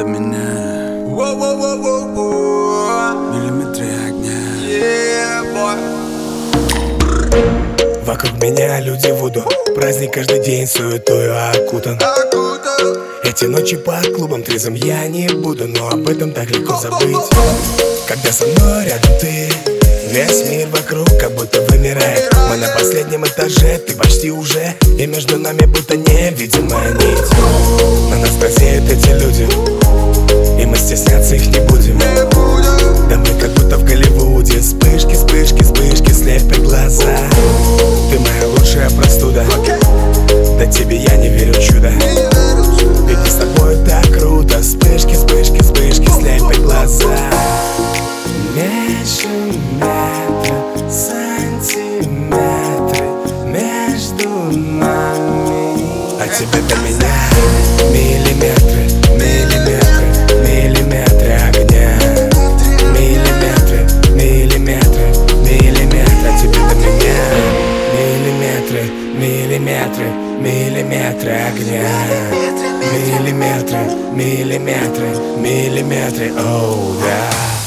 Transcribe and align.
до 0.00 0.06
меня. 0.06 0.38
Миллиметры 3.32 3.86
огня. 4.08 4.40
Вокруг 8.04 8.42
меня 8.42 8.80
люди 8.80 9.10
вуду 9.10 9.44
Праздник 9.74 10.14
каждый 10.14 10.42
день 10.42 10.66
суетою 10.66 11.34
окутан. 11.50 11.98
Эти 13.24 13.44
ночи 13.44 13.76
по 13.76 14.00
клубам 14.16 14.42
трезвым 14.42 14.74
я 14.74 15.06
не 15.06 15.28
буду 15.28 15.68
Но 15.68 15.88
об 15.88 16.08
этом 16.08 16.32
так 16.32 16.50
легко 16.50 16.76
забыть. 16.78 17.16
Когда 18.08 18.32
со 18.32 18.46
мной 18.46 18.86
рядом 18.86 19.12
ты 19.20 19.50
Весь 20.10 20.48
мир 20.48 20.68
вокруг 20.68 21.08
как 21.20 21.32
будто 21.32 21.60
вымирает. 21.68 22.32
Мы 22.48 22.56
на 22.56 22.68
последнем 22.68 23.26
этаже, 23.26 23.78
ты 23.86 23.94
почти 23.94 24.30
уже 24.30 24.74
И 24.98 25.06
между 25.06 25.38
нами 25.38 25.66
будто 25.66 25.96
невидимая 25.96 26.94
нить. 26.94 28.10
На 28.10 28.16
нас 28.16 28.36
глазеют 28.36 28.90
эти 28.90 29.10
люди 29.10 29.79
И 30.60 30.66
мы 30.66 30.76
стесняться 30.76 31.34
их 31.34 31.46
не 31.46 31.60
будем. 31.60 31.98
Да 33.08 33.16
мы 33.16 33.40
как 33.40 33.50
будто 33.54 33.76
в 33.76 33.84
Голливуде. 33.84 34.60
Вспышки, 34.60 35.14
вспышки, 35.14 35.62
вспышки 35.62 36.12
слепят 36.12 36.62
глаза. 36.62 37.16
Ты 38.10 38.18
моя 38.18 38.46
лучшая 38.56 38.90
простуда. 38.90 39.44
Да 40.58 40.66
тебе 40.66 40.96
я 40.96 41.16
не 41.16 41.28
верю 41.28 41.54
в 41.54 41.58
чудо 41.60 41.90
Ведь 43.08 43.26
с 43.26 43.34
тобой 43.36 43.76
так 43.86 44.06
круто. 44.12 44.60
Вспышки, 44.60 45.14
вспышки, 45.14 45.60
вспышки 45.62 46.08
слепят 46.10 46.58
глаза. 46.62 47.16
Меньше 48.54 49.28
метра, 49.74 50.90
сантиметры. 50.90 52.30
Между 53.46 54.28
нами. 54.58 55.80
А 56.20 56.28
тебе 56.28 56.60
до 56.68 56.76
меня 56.76 57.14
миллиметры, 57.90 58.69
миллиметры 70.82 71.32
огня. 71.32 71.88
Миллиметры, 72.92 73.78
миллиметры, 74.12 75.08
миллиметры, 75.38 76.32
оу, 76.32 76.94
да 77.02 77.59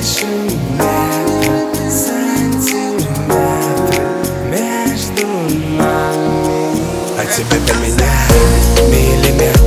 А 0.00 0.04
тебе 7.26 7.58
поменять 7.66 8.90
миллиметр. 8.90 9.57